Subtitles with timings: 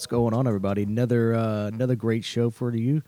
[0.00, 0.84] What's going on, everybody?
[0.84, 3.02] Another uh, another great show for you.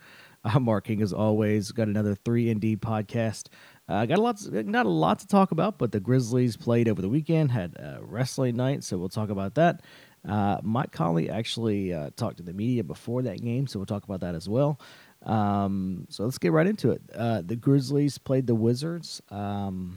[0.44, 1.72] I'm Mark King, as always.
[1.72, 3.48] Got another three and D podcast.
[3.88, 7.00] Uh, got a lot, not a lot to talk about, but the Grizzlies played over
[7.00, 9.80] the weekend, had a wrestling night, so we'll talk about that.
[10.28, 14.04] Uh, Mike Conley actually uh, talked to the media before that game, so we'll talk
[14.04, 14.78] about that as well.
[15.24, 17.00] Um, so let's get right into it.
[17.14, 19.22] Uh, the Grizzlies played the Wizards.
[19.30, 19.96] Um,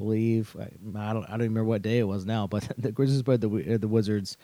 [0.00, 0.56] believe
[0.96, 3.76] I don't I don't remember what day it was now, but the Grizzlies played the
[3.76, 4.38] the Wizards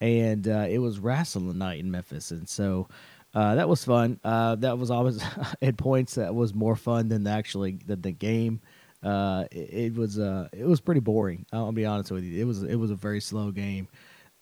[0.00, 2.88] and uh, it was wrestling night in Memphis, and so
[3.34, 4.18] uh, that was fun.
[4.24, 5.22] Uh, that was always
[5.62, 8.60] at points that was more fun than the actually the, the game.
[9.02, 11.44] Uh, it, it, was uh, it was pretty boring.
[11.52, 12.40] I'll be honest with you.
[12.40, 13.88] It was it was a very slow game.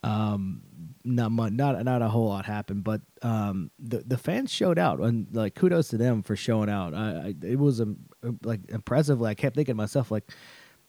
[0.03, 0.61] Um,
[1.03, 4.99] not much, not not a whole lot happened, but um, the the fans showed out,
[4.99, 6.93] and like kudos to them for showing out.
[6.93, 7.97] I, I it was um,
[8.43, 9.21] like impressive.
[9.21, 10.31] I kept thinking to myself like,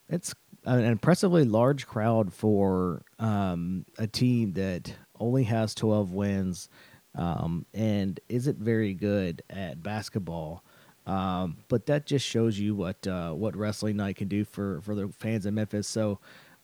[0.09, 0.35] it's
[0.67, 6.69] an impressively large crowd for um, a team that only has 12 wins
[7.15, 10.65] um, and isn't very good at basketball.
[11.07, 14.97] Um, but that just shows you what uh, what wrestling night can do for, for
[14.97, 15.87] the fans in Memphis.
[15.87, 16.19] So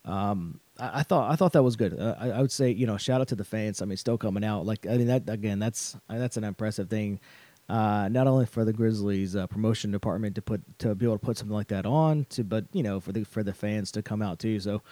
[0.05, 1.99] um, I, I, thought I thought that was good.
[1.99, 3.81] Uh, I, I, would say you know shout out to the fans.
[3.81, 4.67] I mean, still coming out.
[4.67, 5.61] Like I mean that again.
[5.61, 7.21] That's that's an impressive thing
[7.69, 11.25] uh, not only for the Grizzlies uh, promotion department to put to be able to
[11.25, 14.03] put something like that on, to but you know for the for the fans to
[14.03, 14.61] come out too.
[14.61, 14.83] So,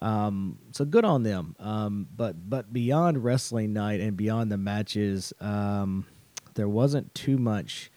[0.00, 1.56] um, so good on them.
[1.58, 6.06] Um, but but beyond wrestling night and beyond the matches, um,
[6.54, 7.90] there wasn't too much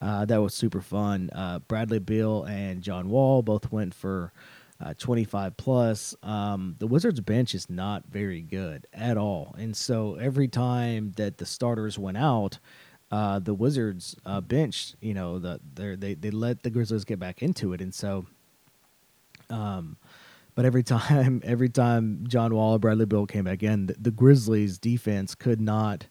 [0.00, 1.30] uh, that was super fun.
[1.32, 4.32] Uh, Bradley Beal and John Wall both went for.
[4.84, 6.16] Uh, 25 plus.
[6.24, 11.38] Um, the Wizards bench is not very good at all, and so every time that
[11.38, 12.58] the starters went out,
[13.14, 17.44] uh, the Wizards uh, bench, you know, the they they let the Grizzlies get back
[17.44, 18.26] into it, and so,
[19.48, 19.96] um,
[20.56, 24.10] but every time every time John Wall or Bradley Beal came back in, the, the
[24.10, 26.08] Grizzlies defense could not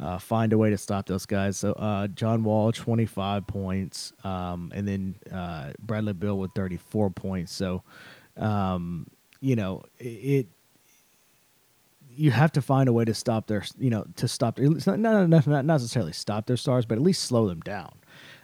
[0.00, 1.58] uh, find a way to stop those guys.
[1.58, 6.76] So uh, John Wall twenty five points, um, and then uh, Bradley Beal with thirty
[6.76, 7.52] four points.
[7.52, 7.84] So,
[8.36, 9.06] um,
[9.40, 10.48] you know, it
[12.14, 14.58] you have to find a way to stop their, you know, to stop.
[14.58, 17.92] Not, not, not necessarily stop their stars, but at least slow them down.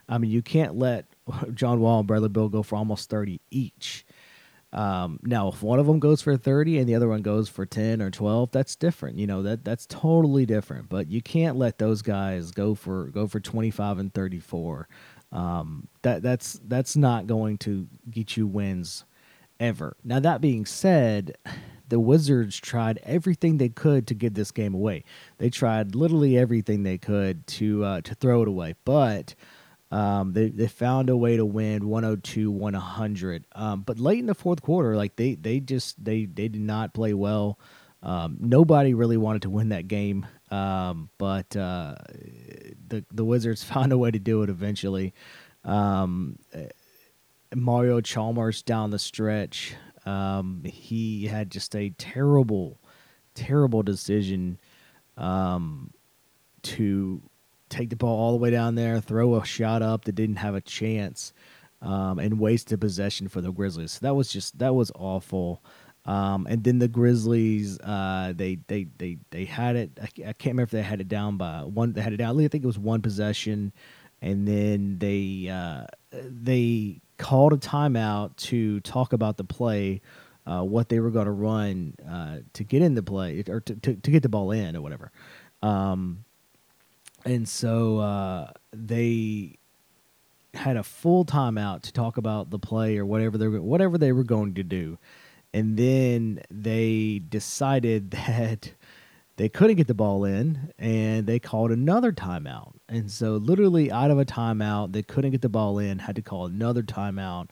[0.09, 1.07] I mean, you can't let
[1.55, 4.05] John Wall and Bradley Beal go for almost thirty each.
[4.71, 7.67] Um, now, if one of them goes for thirty and the other one goes for
[7.67, 9.19] ten or twelve, that's different.
[9.19, 10.89] You know that that's totally different.
[10.89, 14.89] But you can't let those guys go for go for twenty five and thirty four.
[15.31, 19.05] Um, that that's that's not going to get you wins
[19.61, 19.97] ever.
[20.05, 21.37] Now that being said
[21.89, 25.05] the Wizards tried everything they could to give this game away.
[25.39, 29.35] They tried literally everything they could to uh, to throw it away, but
[29.91, 33.45] um, they they found a way to win 102 100.
[33.53, 36.95] Um, but late in the fourth quarter, like they they just they they did not
[36.95, 37.59] play well.
[38.03, 41.97] Um, nobody really wanted to win that game, um, but uh,
[42.87, 45.15] the the Wizards found a way to do it eventually.
[45.65, 46.39] Um,
[47.55, 49.75] Mario Chalmers down the stretch
[50.09, 52.81] um, he had just a terrible,
[53.35, 54.59] terrible decision
[55.19, 55.93] um,
[56.63, 57.21] to
[57.69, 60.55] take the ball all the way down there, throw a shot up that didn't have
[60.55, 61.35] a chance,
[61.83, 63.93] um, and waste the possession for the Grizzlies.
[63.93, 65.63] So that was just that was awful.
[66.07, 69.91] Um, and then the Grizzlies, uh, they they they they had it.
[70.01, 71.93] I, I, can't remember if they had it down by one.
[71.93, 72.41] They had it down.
[72.41, 73.75] I think it was one possession,
[74.23, 80.01] and then they uh, they called a timeout to talk about the play,
[80.47, 83.75] uh, what they were going to run uh, to get in the play or to,
[83.75, 85.11] to, to, get the ball in or whatever.
[85.63, 86.25] Um,
[87.25, 89.59] and so uh, they
[90.55, 94.13] had a full timeout to talk about the play or whatever they were, whatever they
[94.13, 94.99] were going to do.
[95.53, 98.73] And then they decided that
[99.39, 102.73] they couldn't get the ball in and they called another timeout.
[102.89, 106.23] And so, literally, out of a timeout, they couldn't get the ball in, had to
[106.23, 107.49] call another timeout.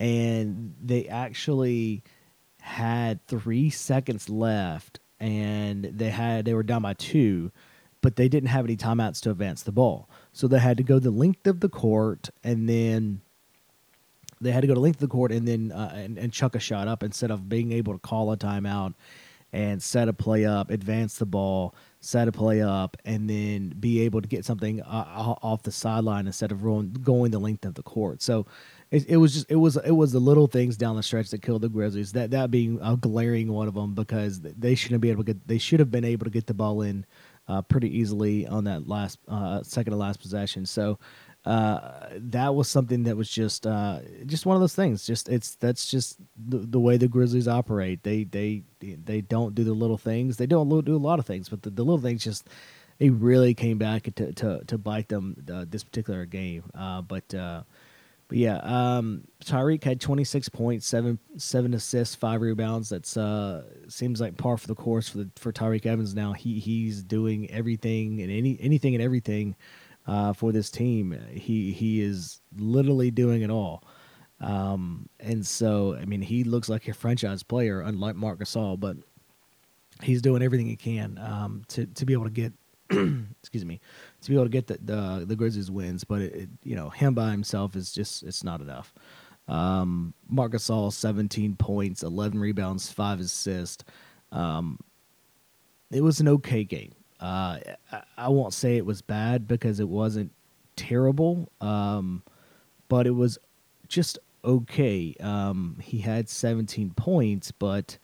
[0.00, 2.02] And they actually
[2.60, 7.50] had three seconds left and they had they were down by two
[8.02, 10.98] but they didn't have any timeouts to advance the ball so they had to go
[10.98, 13.20] the length of the court and then
[14.40, 16.54] they had to go the length of the court and then uh, and, and chuck
[16.54, 18.94] a shot up instead of being able to call a timeout
[19.52, 24.00] and set a play up, advance the ball, set a play up, and then be
[24.00, 26.62] able to get something uh, off the sideline instead of
[27.02, 28.22] going the length of the court.
[28.22, 28.46] So
[28.90, 31.42] it, it, was just it was it was the little things down the stretch that
[31.42, 32.12] killed the Grizzlies.
[32.12, 35.46] That that being a glaring one of them because they shouldn't be able to get
[35.46, 37.04] they should have been able to get the ball in
[37.48, 40.64] uh, pretty easily on that last uh, second to last possession.
[40.64, 40.98] So
[41.44, 45.06] uh, that was something that was just uh, just one of those things.
[45.06, 48.02] Just it's that's just the, the way the Grizzlies operate.
[48.02, 50.36] They they they don't do the little things.
[50.36, 52.48] They don't do a lot of things, but the, the little things just
[52.98, 56.64] they really came back to to, to bite them uh, this particular game.
[56.74, 57.62] Uh, but uh,
[58.28, 62.90] but yeah, um, Tyreke had 26 points, seven seven assists, five rebounds.
[62.90, 63.16] That's
[63.88, 66.34] seems like par for the course for the, for Tyreke Evans now.
[66.34, 69.56] He he's doing everything and any anything and everything
[70.10, 71.16] uh, for this team.
[71.32, 73.84] He he is literally doing it all.
[74.40, 78.96] Um, and so, I mean, he looks like a franchise player, unlike Marc Gasol, but
[80.02, 82.52] he's doing everything he can um, to to be able to get,
[82.90, 83.80] excuse me,
[84.22, 86.02] to be able to get the the, the Grizzlies wins.
[86.02, 88.92] But it, it, you know, him by himself is just it's not enough.
[89.46, 93.84] Um, Marc Gasol, 17 points, 11 rebounds, five assists.
[94.30, 94.78] Um,
[95.90, 96.94] it was an okay game.
[97.20, 97.58] Uh,
[98.16, 100.32] I, won't say it was bad because it wasn't
[100.74, 102.22] terrible, um,
[102.88, 103.38] but it was
[103.88, 105.14] just okay.
[105.20, 107.98] Um, he had 17 points, but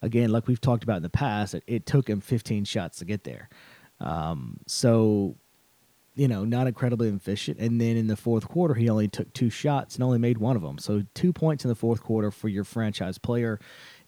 [0.00, 3.04] again, like we've talked about in the past, it, it took him 15 shots to
[3.04, 3.50] get there.
[4.00, 5.36] Um, so,
[6.14, 7.58] you know, not incredibly efficient.
[7.58, 10.56] And then in the fourth quarter, he only took two shots and only made one
[10.56, 10.78] of them.
[10.78, 13.60] So, two points in the fourth quarter for your franchise player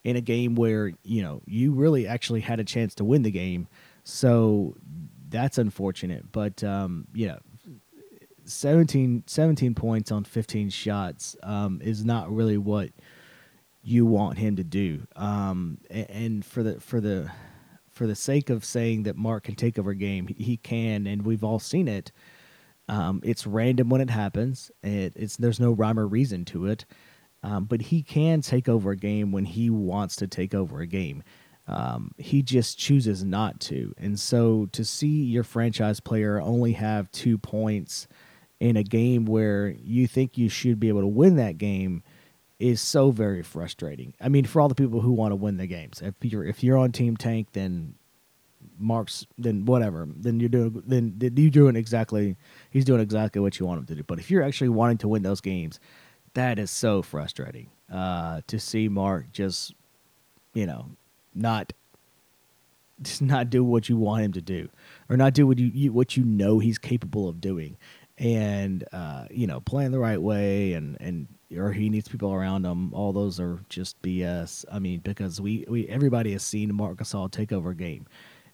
[0.05, 3.31] in a game where, you know, you really actually had a chance to win the
[3.31, 3.69] game.
[4.09, 4.77] So
[5.29, 6.31] that's unfortunate.
[6.31, 7.39] But um, you know,
[8.45, 12.91] 17, 17 points on 15 shots um, is not really what
[13.83, 15.07] you want him to do.
[15.17, 17.31] Um, and for the for the
[17.91, 21.25] for the sake of saying that Marc can take over a game, he can, and
[21.25, 22.13] we've all seen it.
[22.89, 24.71] Um, it's random when it happens.
[24.85, 26.85] It, it's there's no rhyme or reason to it,
[27.43, 30.87] um, but he can take over a game when he wants to take over a
[30.87, 31.25] game.
[31.69, 33.93] Um, he just chooses not to.
[33.99, 38.07] And so to see your franchise player only have two points
[38.61, 42.03] in a game where you think you should be able to win that game
[42.59, 44.15] is so very frustrating.
[44.21, 46.63] I mean, for all the people who want to win the games, if you're if
[46.63, 47.95] you're on Team Tank, then
[48.79, 52.37] Marc's then whatever, then you're doing then you're doing exactly
[52.71, 54.03] he's doing exactly what you want him to do.
[54.03, 55.81] But if you're actually wanting to win those games,
[56.35, 59.75] that is so frustrating uh, to see Marc just
[60.55, 60.87] you know
[61.37, 61.73] not
[63.03, 64.69] just not do what you want him to do
[65.09, 67.77] or not do what you, you what you know he's capable of doing.
[68.19, 72.65] And uh, you know playing the right way and and or he needs people around
[72.65, 72.95] him.
[72.95, 77.31] All those are just bs i mean because we, we everybody has seen Marc Gasol
[77.31, 78.07] take over a game.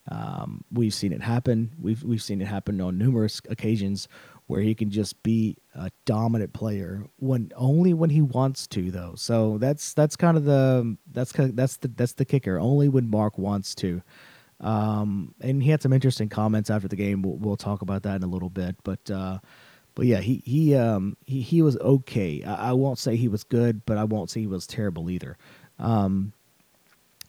[0.09, 1.71] Um, we've seen it happen.
[1.81, 4.09] We've we've seen it happen on numerous occasions
[4.53, 9.15] where he can just be a dominant player when only when he wants to though.
[9.17, 12.59] So that's that's kind of the that's kind of, that's the that's the kicker.
[12.59, 14.03] Only when Marc wants to.
[14.61, 17.23] Um, and he had some interesting comments after the game.
[17.23, 19.39] We'll, we'll talk about that in a little bit, but uh,
[19.95, 22.45] but yeah, he he um he he was okay.
[22.45, 25.39] I, I, won't say he was good, but I won't say he was terrible either.
[25.79, 26.35] Um,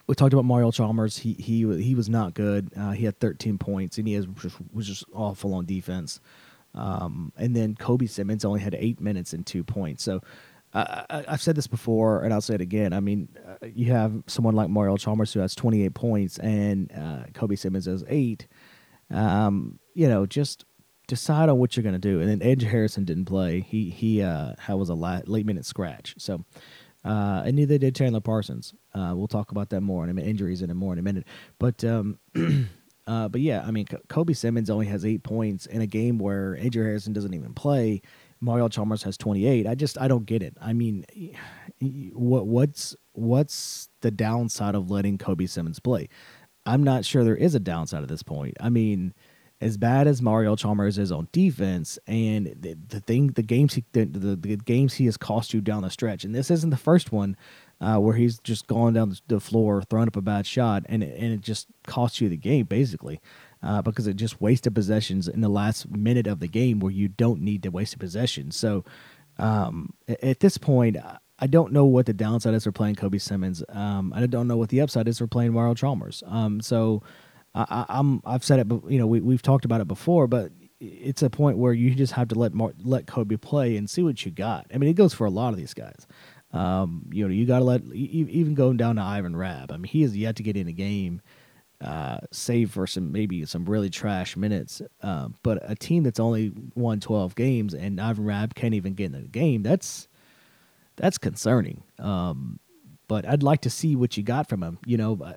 [0.07, 1.17] we talked about Mario Chalmers.
[1.17, 2.69] He he he was not good.
[2.77, 4.27] Uh, he had 13 points, and he has,
[4.73, 6.19] was just awful on defense.
[6.75, 10.03] Um, and then Kobe Simmons only had eight minutes and two points.
[10.03, 10.21] So
[10.73, 12.93] uh, I, have said this before, and I'll say it again.
[12.93, 17.25] I mean, uh, you have someone like Mario Chalmers who has 28 points, and uh,
[17.33, 18.47] Kobe Simmons has eight.
[19.11, 20.65] Um, you know, just
[21.07, 22.21] decide on what you're going to do.
[22.21, 23.59] And then Edge Harrison didn't play.
[23.61, 26.15] He he uh, was a late minute scratch.
[26.17, 26.43] So.
[27.05, 28.73] Uh, and neither did Chandler Parsons.
[28.95, 31.01] Uh, we'll talk about that more in a minute, injuries in a more in a
[31.01, 31.25] minute.
[31.59, 32.17] But um,
[33.05, 36.57] Uh, but yeah, I mean, Kobe Simmons only has eight points in a game where
[36.57, 38.01] Andrew Harrison doesn't even play.
[38.39, 39.67] Mario Chalmers has 28.
[39.67, 40.55] I just I don't get it.
[40.61, 41.05] I mean,
[42.13, 46.09] what what's what's the downside of letting Kobe Simmons play?
[46.65, 48.55] I'm not sure there is a downside at this point.
[48.59, 49.13] I mean,
[49.63, 53.85] as bad as Mario Chalmers is on defense, and the, the thing, the games he
[53.93, 56.77] the, the, the games he has cost you down the stretch, and this isn't the
[56.77, 57.37] first one
[57.83, 61.15] uh, where he's just going down the floor, throwing up a bad shot, and it,
[61.19, 63.19] and it just costs you the game basically.
[63.61, 67.07] Uh, because it just wasted possessions in the last minute of the game where you
[67.07, 68.51] don't need to waste a possession.
[68.51, 68.83] So
[69.37, 70.97] um, at this point,
[71.39, 73.63] I don't know what the downside is for playing Kobe Simmons.
[73.69, 76.23] Um, I don't know what the upside is for playing Mario Chalmers.
[76.27, 77.03] Um, so
[77.55, 81.21] I, am I've said it, you know, we, we've talked about it before, but it's
[81.21, 84.25] a point where you just have to let Mar- let Kobe play and see what
[84.25, 84.67] you got.
[84.73, 86.05] I mean, it goes for a lot of these guys.
[86.53, 89.71] Um, you know, you got to let even going down to Ivan Rabb.
[89.71, 91.21] I mean, he has yet to get in a game,
[91.81, 94.81] uh, save for some maybe some really trash minutes.
[95.01, 99.07] Uh, but a team that's only won twelve games and Ivan Rabb can't even get
[99.07, 99.63] in the game.
[99.63, 100.07] That's
[100.95, 101.83] that's concerning.
[101.97, 102.59] Um,
[103.07, 104.77] but I'd like to see what you got from him.
[104.85, 105.33] You know, uh,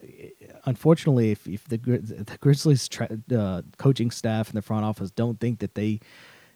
[0.66, 5.40] unfortunately, if, if the, the Grizzlies tra- uh, coaching staff and the front office don't
[5.40, 6.00] think that they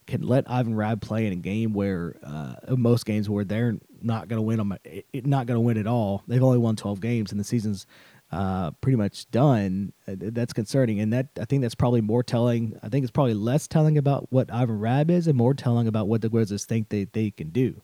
[0.06, 4.28] can let Ivan Rabb play in a game where uh, most games where they're not
[4.28, 4.76] going to win them,
[5.14, 6.22] not going to win at all.
[6.26, 7.86] They've only won 12 games and the season's
[8.32, 9.92] uh, pretty much done.
[10.06, 12.78] Uh, that's concerning, and that I think that's probably more telling.
[12.82, 16.06] I think it's probably less telling about what Ivan Rabb is, and more telling about
[16.06, 17.82] what the Grizzlies think they they can do.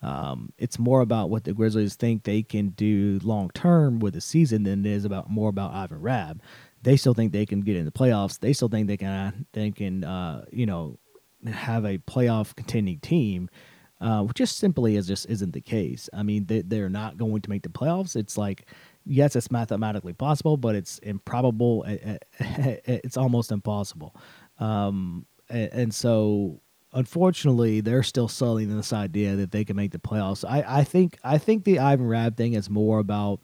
[0.00, 4.20] Um, it's more about what the Grizzlies think they can do long term with the
[4.20, 6.40] season than it is about more about Ivan Rabb.
[6.82, 8.38] They still think they can get in the playoffs.
[8.38, 10.98] They still think they can they can uh, you know
[11.46, 13.50] have a playoff contending team.
[14.00, 16.10] Uh, which just simply is just isn't the case.
[16.12, 18.16] I mean, they, they're not going to make the playoffs.
[18.16, 18.66] It's like
[19.06, 21.84] yes, it's mathematically possible, but it's improbable.
[22.40, 24.14] It's almost impossible.
[24.58, 26.60] Um, and so,
[26.92, 30.44] unfortunately, they're still selling this idea that they can make the playoffs.
[30.48, 33.40] I, I think I think the Ivan Rabb thing is more about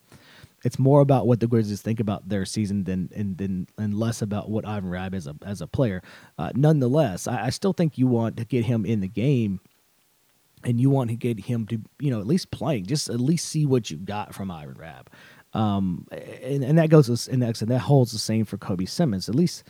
[0.63, 4.23] it's more about what the Grizzlies think about their season than and than and less
[4.23, 6.03] about what Ivan Rabb is a, as a player.
[6.39, 9.61] Uh, nonetheless, I, I still think you want to get him in the game
[10.65, 13.49] and you want to get him to you know at least playing just at least
[13.49, 15.11] see what you got from Ivan Rabb
[15.53, 19.29] um, and, and that goes and that, and that holds the same for Kobe Simmons.
[19.29, 19.65] At least,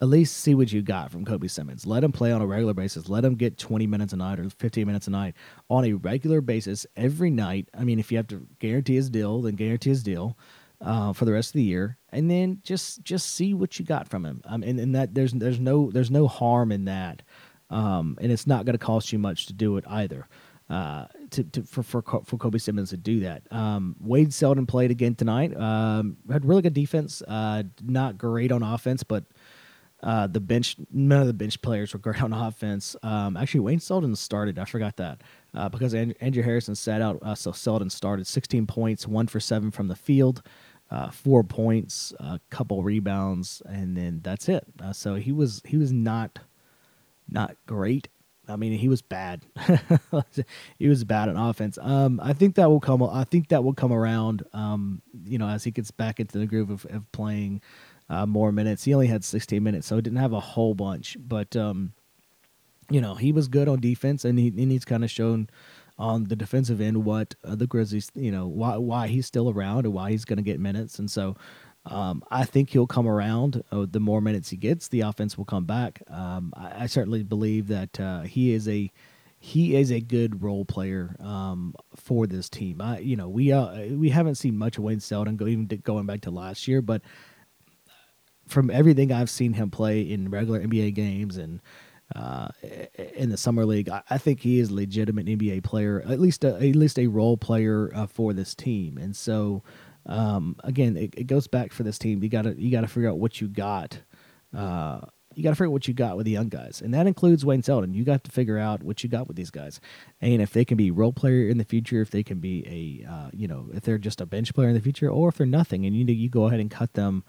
[0.00, 1.86] at least see what you got from Kobe Simmons.
[1.86, 3.08] Let him play on a regular basis.
[3.08, 5.34] Let him get 20 minutes a night or 15 minutes a night
[5.68, 7.68] on a regular basis every night.
[7.78, 10.36] I mean, if you have to guarantee his deal, then guarantee his deal
[10.80, 14.08] uh, for the rest of the year, and then just just see what you got
[14.08, 14.40] from him.
[14.46, 17.22] Um, and, and that there's there's no there's no harm in that,
[17.70, 20.28] um, and it's not going to cost you much to do it either.
[20.68, 23.42] Uh, to, to for, for for Kobe Simmons to do that.
[23.50, 25.56] Um, Wayne Selden played again tonight.
[25.56, 27.22] Um, had really good defense.
[27.22, 29.24] Uh, not great on offense, but
[30.00, 32.94] uh, the bench none of the bench players were great on offense.
[33.02, 34.60] Um, actually, Wayne Selden started.
[34.60, 35.22] I forgot that
[35.54, 37.18] uh, because Andrew Harrison sat out.
[37.20, 40.42] Uh, so Selden started 16 points, one for seven from the field.
[40.88, 44.64] Uh, four points, a couple rebounds, and then that's it.
[44.92, 46.40] so he was he was not
[47.30, 48.08] not great
[48.48, 49.46] I mean, he was bad.
[50.78, 51.78] he was bad on offense.
[51.80, 53.00] Um, I think that will come.
[53.00, 54.42] I think that will come around.
[54.52, 57.62] Um, you know, as he gets back into the groove of, of playing
[58.10, 58.84] uh, more minutes.
[58.84, 61.16] He only had 16 minutes, so he didn't have a whole bunch.
[61.18, 61.92] But um,
[62.90, 65.48] you know, he was good on defense, and he and he's kind of shown
[65.96, 69.86] on the defensive end what uh, the Grizzlies, you know, why why he's still around
[69.86, 70.98] and why he's going to get minutes.
[70.98, 71.36] And so
[71.86, 73.62] um, I think he'll come around.
[73.72, 76.02] Uh, the more minutes he gets, the offense will come back.
[76.08, 78.90] Um, I, I, certainly believe that uh, he is a
[79.38, 82.82] he is a good role player um, for this team.
[82.82, 86.04] I, you know, we uh, we haven't seen much of Wayne Selden go even going
[86.04, 87.00] back to last year, but
[88.46, 91.60] from everything I've seen him play in regular NBA games and
[92.14, 92.48] uh,
[93.14, 96.42] in the summer league, I, I, think he is a legitimate NBA player, at least
[96.42, 98.98] a, at least a role player uh, for this team.
[98.98, 99.62] And so,
[100.06, 102.22] um, again, it, it, goes back for this team.
[102.22, 104.00] You gotta you gotta figure out what you got.
[104.56, 105.00] Uh,
[105.34, 107.44] you got to figure out what you got with the young guys, and that includes
[107.44, 107.94] Wayne Selden.
[107.94, 109.80] You got to figure out what you got with these guys,
[110.20, 112.64] and if they can be role player in the future, if they can be
[113.06, 115.36] a uh, you know if they're just a bench player in the future, or if
[115.36, 117.22] they're nothing, and you you go ahead and cut them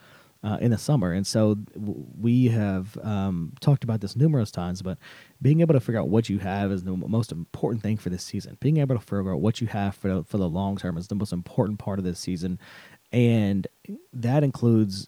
[0.43, 1.11] uh, in the summer.
[1.11, 4.97] And so we have um, talked about this numerous times, but
[5.41, 8.23] being able to figure out what you have is the most important thing for this
[8.23, 8.57] season.
[8.59, 11.07] Being able to figure out what you have for the, for the long term is
[11.07, 12.59] the most important part of this season,
[13.11, 13.67] and
[14.13, 15.07] that includes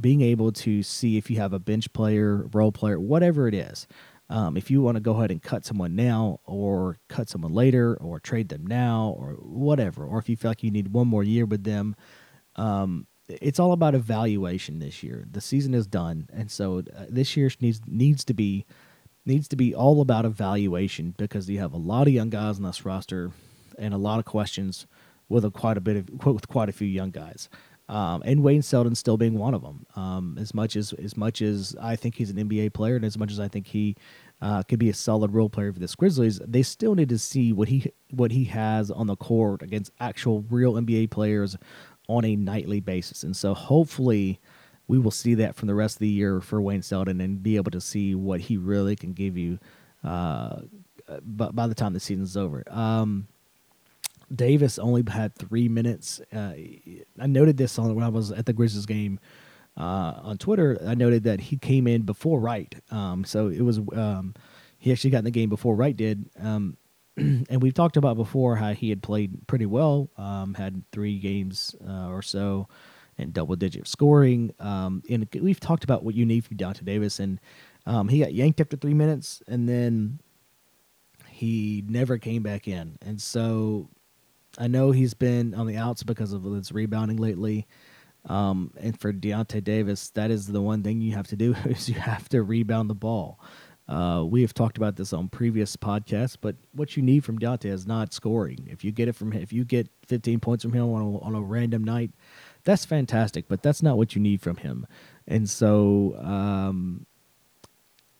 [0.00, 3.86] being able to see if you have a bench player, role player, whatever it is.
[4.28, 7.96] Um, if you want to go ahead and cut someone now, or cut someone later,
[8.00, 11.22] or trade them now, or whatever, or if you feel like you need one more
[11.22, 11.94] year with them,
[12.56, 15.24] um, it's all about evaluation this year.
[15.30, 18.66] The season is done, and so uh, this year needs needs to be
[19.24, 22.62] needs to be all about evaluation because you have a lot of young guys on
[22.62, 23.32] this roster
[23.78, 24.86] and a lot of questions
[25.28, 27.48] with a quite a bit of with quite a few young guys.
[27.88, 29.86] Um, and Wayne Selden still being one of them.
[29.94, 33.18] Um, as much as as much as I think he's an NBA player, and as
[33.18, 33.96] much as I think he
[34.40, 37.52] uh, could be a solid role player for the Grizzlies, they still need to see
[37.52, 41.56] what he what he has on the court against actual real NBA players
[42.08, 43.22] on a nightly basis.
[43.22, 44.40] And so hopefully
[44.88, 47.56] we will see that from the rest of the year for Wayne Selden and be
[47.56, 49.58] able to see what he really can give you
[50.04, 50.60] uh,
[51.22, 52.62] by, by the time the season's over.
[52.70, 53.28] Um,
[54.34, 56.20] Davis only had three minutes.
[56.32, 56.52] Uh,
[57.18, 59.20] I noted this on when I was at the Grizzlies game
[59.76, 60.78] uh, on Twitter.
[60.84, 64.34] I noted that he came in before Wright, um, so it was um,
[64.78, 66.28] he actually got in the game before Wright did.
[66.40, 66.76] Um,
[67.48, 71.74] and we've talked about before how he had played pretty well, um, had three games
[71.88, 72.68] uh, or so,
[73.16, 74.52] and double digit scoring.
[74.60, 77.40] Um, and we've talked about what you need from Deyonta Davis, and
[77.86, 80.20] um, he got yanked after three minutes, and then
[81.28, 82.98] he never came back in.
[83.00, 83.88] And so
[84.58, 87.66] I know he's been on the outs because of his rebounding lately.
[88.28, 91.88] Um, and for Deyonta Davis, that is the one thing you have to do is
[91.88, 93.38] you have to rebound the ball.
[93.88, 97.66] Uh, we have talked about this on previous podcasts, but what you need from Deyonta
[97.66, 98.66] is not scoring.
[98.68, 101.34] If you get it from if you get 15 points from him on a, on
[101.34, 102.10] a random night,
[102.64, 103.46] that's fantastic.
[103.48, 104.86] But that's not what you need from him.
[105.28, 107.06] And so, um,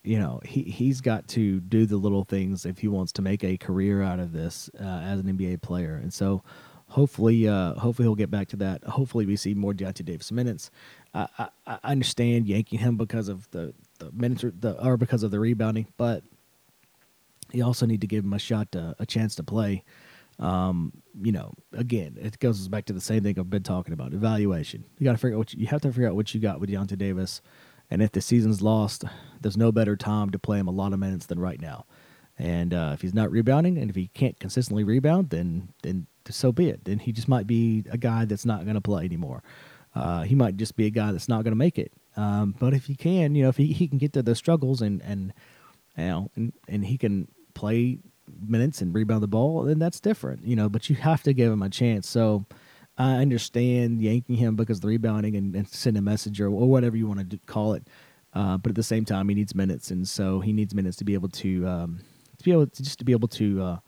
[0.04, 3.42] you know, he he's got to do the little things if he wants to make
[3.42, 5.96] a career out of this uh, as an NBA player.
[5.96, 6.44] And so,
[6.88, 8.84] hopefully, uh, hopefully he'll get back to that.
[8.84, 10.70] Hopefully, we see more Deyonta Davis minutes.
[11.12, 15.30] I, I, I understand yanking him because of the the minutes or, the, because of
[15.30, 16.22] the rebounding, but
[17.52, 19.84] you also need to give him a shot, to, a chance to play.
[20.38, 24.12] Um, you know, again, it goes back to the same thing I've been talking about:
[24.12, 24.84] evaluation.
[24.98, 26.60] You got to figure out what you, you have to figure out what you got
[26.60, 27.40] with Deyonta Davis,
[27.90, 29.04] and if the season's lost,
[29.40, 31.86] there's no better time to play him a lot of minutes than right now.
[32.38, 36.52] And uh, if he's not rebounding, and if he can't consistently rebound, then then so
[36.52, 36.84] be it.
[36.84, 39.42] Then he just might be a guy that's not going to play anymore.
[39.94, 41.92] Uh, he might just be a guy that's not going to make it.
[42.16, 44.80] Um, but if he can, you know, if he, he can get to the struggles
[44.80, 45.32] and and
[45.96, 47.98] you know and, and he can play
[48.46, 50.68] minutes and rebound the ball, then that's different, you know.
[50.68, 52.08] But you have to give him a chance.
[52.08, 52.46] So
[52.98, 56.96] I understand yanking him because the rebounding and, and send a message or, or whatever
[56.96, 57.86] you want to call it.
[58.32, 61.04] Uh, but at the same time, he needs minutes, and so he needs minutes to
[61.04, 62.00] be able to um,
[62.36, 63.78] to be able to just to be able to uh,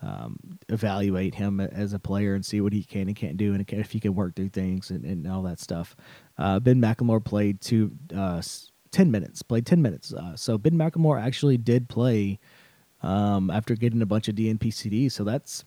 [0.00, 3.64] um, evaluate him as a player and see what he can and can't do, and
[3.70, 5.96] if he can work through things and, and all that stuff.
[6.36, 8.42] Uh, ben McLemore played two, uh,
[8.90, 10.12] 10 minutes, played 10 minutes.
[10.12, 12.38] Uh, so Ben McLemore actually did play
[13.02, 15.12] um, after getting a bunch of DNP CDs.
[15.12, 15.64] So that's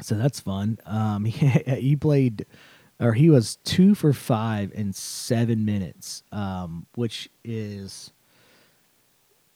[0.00, 0.78] so that's fun.
[0.86, 2.46] Um, he, he played,
[2.98, 8.12] or he was two for five in seven minutes, um, which is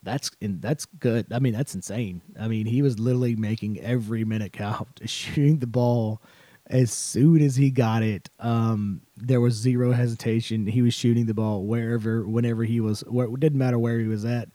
[0.03, 1.27] that's and that's good.
[1.33, 2.23] I mean, that's insane.
[2.39, 6.21] I mean, he was literally making every minute count, shooting the ball
[6.69, 10.67] as soon as he got it, um, there was zero hesitation.
[10.67, 13.01] He was shooting the ball wherever, whenever he was.
[13.01, 14.49] Where, it didn't matter where he was at.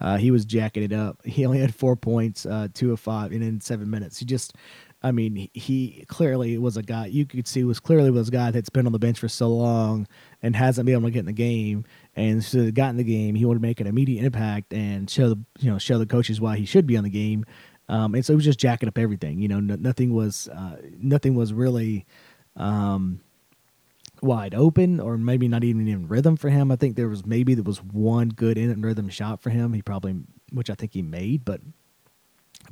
[0.00, 1.24] Uh, he was jacking it up.
[1.24, 4.18] He only had four points, uh, two of five, and in seven minutes.
[4.18, 4.54] He just,
[5.02, 8.50] I mean, he clearly was a guy you could see was clearly was a guy
[8.50, 10.06] that's been on the bench for so long
[10.42, 11.84] and hasn't been able to get in the game.
[12.16, 15.08] And so he got in the game, he wanted to make an immediate impact and
[15.10, 17.44] show the you know show the coaches why he should be on the game.
[17.90, 19.40] Um, and so he was just jacking up everything.
[19.40, 22.06] You know, nothing was uh, nothing was really
[22.56, 23.20] um,
[24.22, 26.70] wide open, or maybe not even in rhythm for him.
[26.70, 29.72] I think there was maybe there was one good in rhythm shot for him.
[29.72, 30.20] He probably,
[30.52, 31.60] which I think he made, but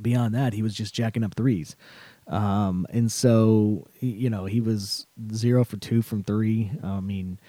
[0.01, 1.75] beyond that, he was just jacking up threes.
[2.27, 6.71] Um, and so you know he was zero for two from three.
[6.81, 7.41] I mean,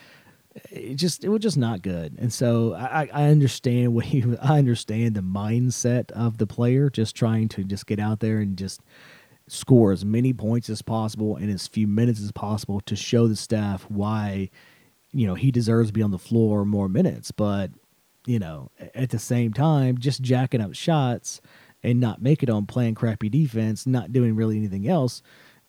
[0.70, 2.16] it just it was just not good.
[2.18, 7.14] And so I, I understand what he I understand the mindset of the player just
[7.14, 8.80] trying to just get out there and just
[9.48, 13.34] score as many points as possible in as few minutes as possible to show the
[13.34, 14.48] staff why
[15.12, 17.30] you know he deserves to be on the floor more minutes.
[17.30, 17.70] But
[18.26, 21.40] you know at the same time, just jacking up shots
[21.82, 25.22] and not making on playing crappy defense, not doing really anything else.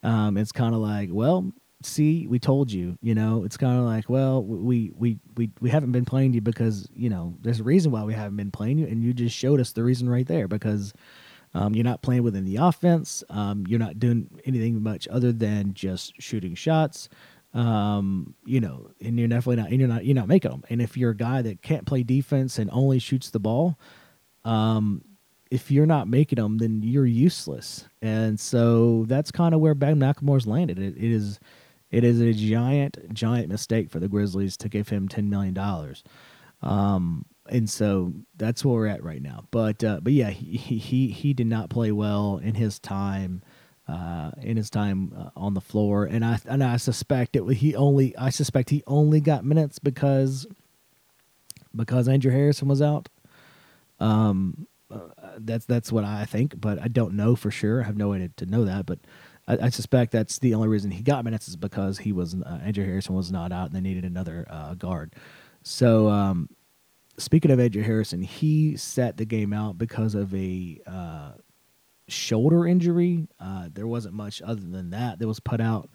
[0.03, 1.53] Um, it's kind of like, well,
[1.89, 5.69] see, we told you, you know, it's kind of like, well, we, we, we, we
[5.69, 8.77] haven't been playing you because, you know, there's a reason why we haven't been playing
[8.77, 8.87] you.
[8.87, 10.93] And you just showed us the reason right there because
[11.53, 13.23] um, you're not playing within the offense.
[13.29, 17.09] Um, you're not doing anything much other than just shooting shots.
[17.53, 20.63] Um, you know, and you're definitely not, and you're not, you're not making them.
[20.69, 23.77] And if you're a guy that can't play defense and only shoots the ball,
[24.45, 25.03] um,
[25.51, 27.85] if you're not making them, then you're useless.
[28.01, 30.79] And so that's kind of where Ben McLemore's landed.
[30.79, 31.39] it, it is,
[31.91, 36.03] it is a giant, giant mistake for the Grizzlies to give him ten million dollars.
[36.61, 39.45] Um, and so that's where we're at right now.
[39.51, 43.41] But uh, but yeah, he, he he did not play well in his time
[43.87, 47.75] uh, in his time uh, on the floor, and I and I suspect it he
[47.75, 50.47] only I suspect he only got minutes because
[51.75, 53.09] because Andrew Harrison was out.
[53.99, 54.99] Um, uh,
[55.39, 57.81] that's that's what I think, but I don't know for sure.
[57.81, 58.99] I have no way to, to know that, but
[59.47, 62.59] I, I, suspect that's the only reason he got minutes is because he was uh,
[62.63, 65.13] Andrew Harrison was not out and they needed another uh, guard.
[65.63, 66.49] So um,
[67.17, 71.31] speaking of Andrew Harrison, he sat the game out because of a uh,
[72.07, 73.27] shoulder injury.
[73.39, 75.89] Uh, there wasn't much other than that that was put out.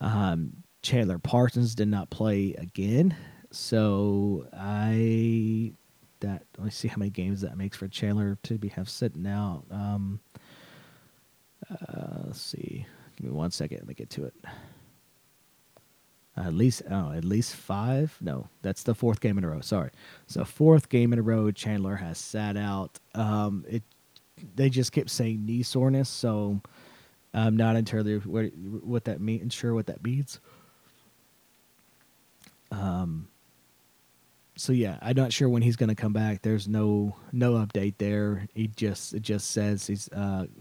[0.00, 3.14] Um, Chandler Parsons did not play again,
[3.50, 5.72] so I
[6.20, 9.26] that let me see how many games that makes for Chandler to be have sitting
[9.26, 9.64] out.
[9.70, 10.20] Um,
[11.70, 12.86] uh, let's see.
[13.16, 13.78] Give me one second.
[13.78, 14.34] Let me get to it.
[16.36, 18.16] Uh, at least, oh, at least five.
[18.20, 19.60] No, that's the fourth game in a row.
[19.60, 19.90] Sorry.
[20.26, 22.98] So fourth game in a row, Chandler has sat out.
[23.14, 23.82] Um, it.
[24.56, 26.60] They just kept saying knee soreness, so
[27.34, 29.52] I'm not entirely what, what that means.
[29.54, 30.40] Sure, what that means.
[32.70, 33.28] Um.
[34.56, 36.42] so yeah, I'm not sure when he's going to come back.
[36.42, 38.46] There's no no update there.
[38.54, 40.06] He just it just says he's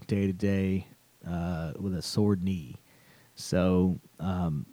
[0.07, 0.87] day to day
[1.79, 2.75] with a sore knee.
[3.35, 4.65] So um,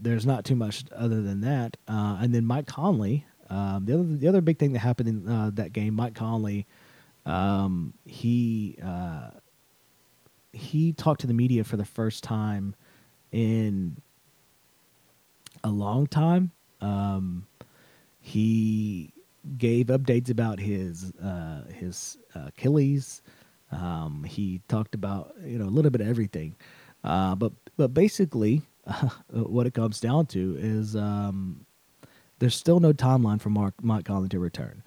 [0.00, 1.76] there's not too much other than that.
[1.88, 5.28] Uh, and then Mike Conley, um, the other the other big thing that happened in
[5.28, 6.66] uh, that game, Mike Conley,
[7.26, 9.30] um, he uh,
[10.52, 12.74] he talked to the media for the first time
[13.32, 13.96] in
[15.62, 16.50] a long time.
[16.80, 17.46] Um,
[18.20, 19.12] he
[19.58, 23.22] gave updates about his uh, his uh, Achilles.
[23.74, 26.56] Um, he talked about you know a little bit of everything,
[27.02, 28.62] uh, but but basically,
[29.30, 31.66] what it comes down to is um,
[32.38, 34.82] there's still no timeline for Mark Conley to return.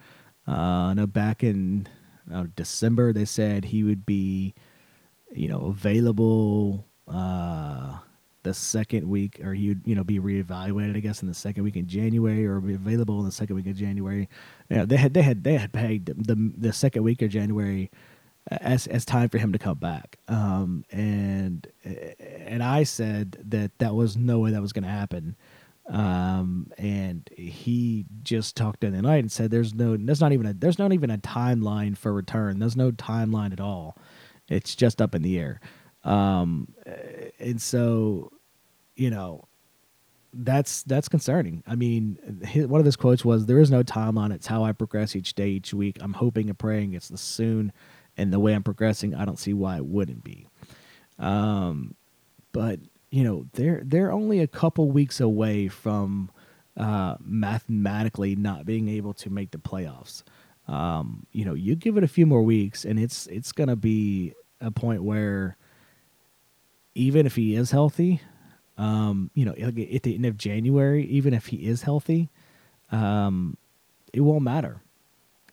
[0.47, 1.87] Uh, I back in
[2.33, 4.53] uh, December they said he would be,
[5.33, 7.97] you know, available uh,
[8.43, 11.63] the second week, or he would you know be reevaluated, I guess, in the second
[11.63, 14.29] week in January, or be available in the second week of January.
[14.69, 17.91] Know, they had they had they had paid the the second week of January
[18.49, 20.17] as as time for him to come back.
[20.27, 25.35] Um, and and I said that that was no way that was going to happen.
[25.89, 30.45] Um, and he just talked in the night and said, "There's no, there's not even
[30.45, 32.59] a, there's not even a timeline for return.
[32.59, 33.97] There's no timeline at all.
[34.49, 35.61] It's just up in the air."
[36.03, 36.73] Um,
[37.39, 38.31] and so,
[38.95, 39.45] you know,
[40.33, 41.63] that's that's concerning.
[41.65, 44.33] I mean, his, one of his quotes was, "There is no timeline.
[44.33, 45.97] It's how I progress each day, each week.
[46.01, 47.71] I'm hoping and praying it's the soon."
[48.17, 50.47] And the way I'm progressing, I don't see why it wouldn't be.
[51.19, 51.95] Um,
[52.51, 52.79] but
[53.11, 56.29] you know, they're they're only a couple weeks away from
[56.75, 60.23] uh, mathematically not being able to make the playoffs.
[60.67, 64.33] Um, you know, you give it a few more weeks, and it's it's gonna be
[64.59, 65.57] a point where
[66.95, 68.21] even if he is healthy,
[68.77, 72.29] um, you know, at the end of January, even if he is healthy,
[72.91, 73.55] um,
[74.11, 74.81] it won't matter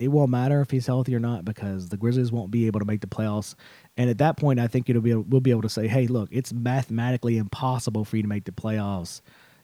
[0.01, 2.87] it won't matter if he's healthy or not because the Grizzlies won't be able to
[2.87, 3.55] make the playoffs.
[3.97, 6.29] And at that point, I think it'll be we'll be able to say, hey, look,
[6.33, 9.21] it's mathematically impossible for you to make the playoffs.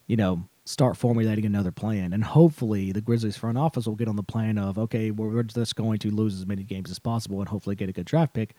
[0.06, 4.16] You know, start formulating another plan, and hopefully the Grizzlies front office will get on
[4.16, 7.48] the plan of, okay, we're just going to lose as many games as possible, and
[7.48, 8.54] hopefully get a good draft pick,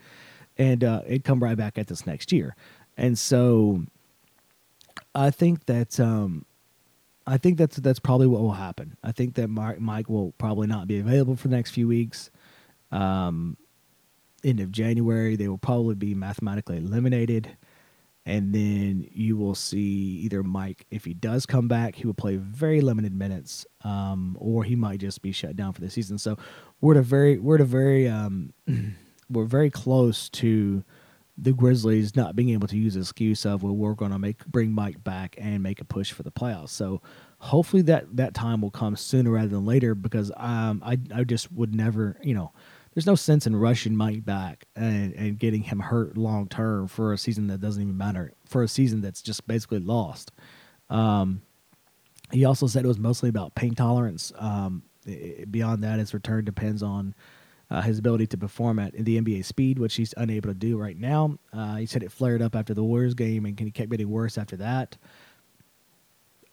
[0.58, 2.56] and uh, it come right back at this next year.
[2.98, 3.84] And so,
[5.16, 6.46] I think that um,
[7.32, 8.98] I think that's that's probably what will happen.
[9.06, 12.30] I think that Mike, Mike will probably not be available for the next few weeks.
[12.92, 13.56] Um,
[14.44, 17.56] end of January, they will probably be mathematically eliminated,
[18.26, 22.36] and then you will see either Mike, if he does come back, he will play
[22.36, 26.18] very limited minutes, um, or he might just be shut down for the season.
[26.18, 26.38] So
[26.82, 28.52] we're at a very we're at a very um,
[29.30, 30.84] we're very close to
[31.42, 34.46] the Grizzlies not being able to use the excuse of well we're going to make
[34.46, 36.70] bring Mike back and make a push for the playoffs.
[36.70, 37.02] So
[37.40, 41.52] hopefully that that time will come sooner rather than later because um I I just
[41.52, 42.54] would never you know
[42.94, 47.14] there's no sense in rushing Mike back and, and getting him hurt long term for
[47.14, 50.32] a season that doesn't even matter for a season that's just basically lost.
[50.90, 51.42] Um,
[52.32, 54.34] he also said it was mostly about pain tolerance.
[54.38, 57.16] Um, it, beyond that, his return depends on
[57.72, 60.98] uh, his ability to perform at the NBA speed, which he's unable to do right
[60.98, 61.40] now.
[61.54, 64.38] Uh, he said it flared up after the Warriors game and he kept getting worse
[64.38, 64.98] after that.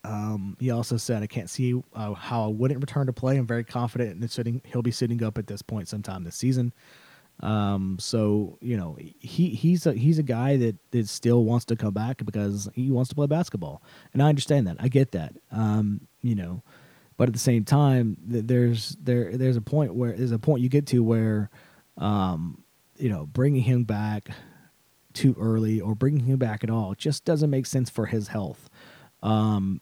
[0.05, 3.35] Um, he also said, "I can't see uh, how I wouldn't return to play.
[3.35, 4.61] I'm very confident in sitting.
[4.63, 6.71] He'll be sitting up at this point sometime this season.
[7.41, 11.75] Um, so you know, he he's a he's a guy that that still wants to
[11.75, 14.77] come back because he wants to play basketball, and I understand that.
[14.79, 15.35] I get that.
[15.51, 16.63] Um, you know,
[17.19, 20.69] but at the same time, there's there there's a point where there's a point you
[20.69, 21.49] get to where,
[21.97, 22.63] um,
[22.95, 24.29] you know, bringing him back
[25.11, 28.69] too early or bringing him back at all just doesn't make sense for his health.
[29.21, 29.81] Um,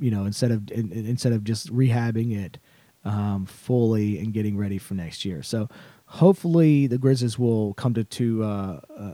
[0.00, 2.58] you know, instead of in, instead of just rehabbing it
[3.04, 5.42] um, fully and getting ready for next year.
[5.42, 5.68] So
[6.06, 9.12] hopefully the Grizzlies will come to to uh, uh,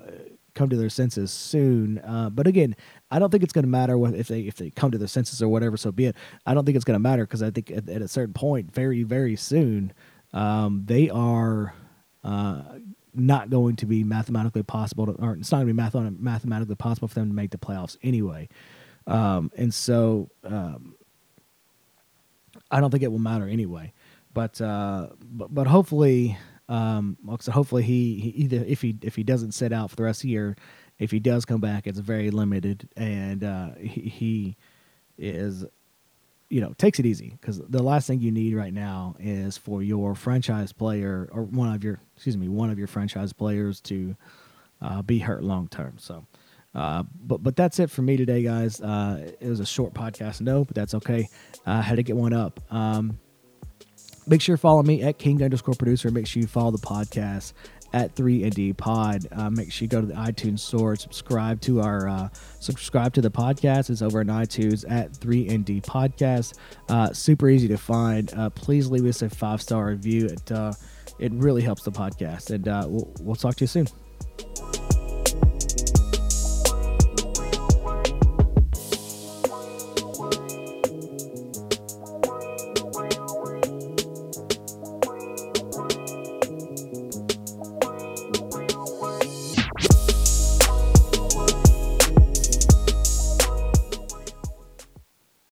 [0.58, 1.98] come to their senses soon.
[1.98, 2.74] Uh, but again,
[3.10, 5.08] I don't think it's going to matter what, if they if they come to their
[5.08, 5.76] senses or whatever.
[5.76, 6.16] So be it.
[6.44, 8.74] I don't think it's going to matter because I think at, at, a certain point,
[8.74, 9.92] very very soon,
[10.32, 11.74] um, they are.
[12.24, 12.62] Uh,
[13.14, 16.76] not going to be mathematically possible, to, or it's not going to be math- mathematically
[16.76, 18.48] possible for them to make the playoffs anyway.
[19.08, 20.94] Um, and so um,
[22.70, 23.92] I don't think it will matter anyway.
[24.34, 26.38] But uh, but, but hopefully,
[26.68, 30.02] um, so hopefully he, he, either if he if he doesn't sit out for the
[30.02, 30.56] rest of the year,
[30.98, 34.56] if he does come back, it's very limited, and uh, he, he
[35.16, 35.64] is
[36.50, 39.82] you know takes it easy because the last thing you need right now is for
[39.82, 44.16] your franchise player or one of your excuse me one of your franchise players to
[44.80, 45.94] uh, be hurt long term.
[45.98, 46.26] So
[46.74, 48.80] uh, but but that's it for me today, guys.
[48.80, 51.28] Uh, it was a short podcast, no, but that's okay.
[51.66, 52.60] I had to get one up.
[52.70, 53.18] Um,
[54.28, 56.10] Make sure you follow me at King underscore producer.
[56.10, 57.54] Make sure you follow the podcast
[57.92, 59.26] at 3ND Pod.
[59.32, 62.28] Uh, make sure you go to the iTunes store, subscribe to our uh,
[62.60, 63.90] subscribe to the podcast.
[63.90, 66.58] It's over on iTunes at 3ND Podcast.
[66.88, 68.32] Uh, super easy to find.
[68.34, 70.26] Uh, please leave us a five star review.
[70.26, 70.72] It uh,
[71.18, 73.88] it really helps the podcast, and uh, we'll, we'll talk to you soon.